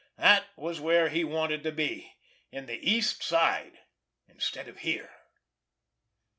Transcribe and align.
That 0.17 0.47
was 0.55 0.79
where 0.79 1.09
he 1.09 1.23
wanted 1.23 1.61
to 1.61 1.71
be—in 1.71 2.65
the 2.65 2.79
East 2.79 3.21
Side, 3.21 3.81
instead 4.27 4.67
of 4.67 4.79
here! 4.79 5.11